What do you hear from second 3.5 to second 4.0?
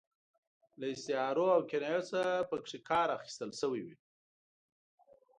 شوی وي.